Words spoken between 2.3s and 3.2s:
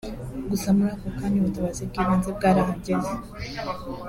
bwarahageze